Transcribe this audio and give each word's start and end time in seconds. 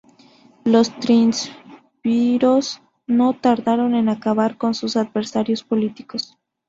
Los 0.63 0.89
triunviros 0.99 2.81
no 3.05 3.35
tardaron 3.39 3.93
en 3.93 4.09
acabar 4.09 4.57
con 4.57 4.73
sus 4.73 4.95
adversarios 4.97 5.63
políticos. 5.63 6.39